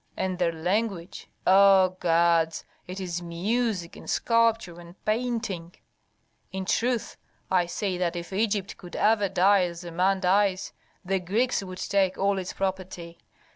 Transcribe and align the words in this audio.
"And 0.17 0.39
their 0.39 0.51
language! 0.51 1.29
O 1.45 1.95
gods, 1.99 2.65
it 2.87 2.99
is 2.99 3.21
music 3.21 3.95
and 3.95 4.09
sculpture 4.09 4.79
and 4.81 4.95
painting. 5.05 5.75
In 6.51 6.65
truth, 6.65 7.17
I 7.51 7.67
say 7.67 7.99
that 7.99 8.15
if 8.15 8.33
Egypt 8.33 8.77
could 8.77 8.95
ever 8.95 9.29
die 9.29 9.65
as 9.65 9.83
a 9.83 9.91
man 9.91 10.19
dies, 10.21 10.73
the 11.05 11.19
Greeks 11.19 11.61
would 11.63 11.77
take 11.77 12.17
all 12.17 12.39
its 12.39 12.51
property. 12.53 13.19